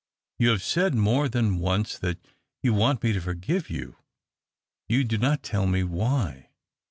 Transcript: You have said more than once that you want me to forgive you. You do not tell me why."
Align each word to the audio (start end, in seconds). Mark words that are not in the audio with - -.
You 0.39 0.49
have 0.49 0.63
said 0.63 0.95
more 0.95 1.29
than 1.29 1.59
once 1.59 1.95
that 1.99 2.17
you 2.63 2.73
want 2.73 3.03
me 3.03 3.13
to 3.13 3.21
forgive 3.21 3.69
you. 3.69 3.97
You 4.89 5.03
do 5.03 5.19
not 5.19 5.43
tell 5.43 5.67
me 5.67 5.83
why." 5.83 6.49